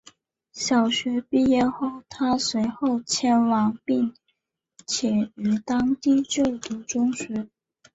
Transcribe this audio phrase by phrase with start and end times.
[0.51, 4.15] 小学毕业后她随后迁往并
[4.87, 7.47] 且于当地就读中学。